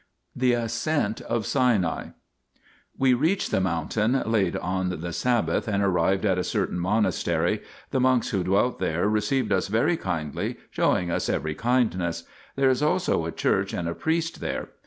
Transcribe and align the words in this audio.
THE 0.35 0.53
ASCENT 0.53 1.21
OF 1.29 1.45
SINAI 1.45 2.13
We 2.97 3.13
reached 3.13 3.51
the 3.51 3.61
mountain 3.61 4.13
late 4.25 4.57
on 4.57 4.89
the 4.89 5.13
sabbath, 5.13 5.67
and 5.67 5.83
arriving 5.83 6.27
at 6.27 6.39
a 6.39 6.43
certain 6.43 6.79
monastery, 6.79 7.61
the 7.91 7.99
monks 7.99 8.29
who 8.29 8.43
dwelt 8.43 8.79
there 8.79 9.07
received 9.07 9.51
us 9.51 9.67
very 9.67 9.97
kindly, 9.97 10.57
showing 10.71 11.11
us 11.11 11.29
every 11.29 11.53
kindness; 11.53 12.23
there 12.55 12.71
is 12.71 12.81
also 12.81 13.25
a 13.27 13.31
church 13.31 13.73
and 13.73 13.87
a 13.87 13.93
priest 13.93 14.39
there. 14.39 14.69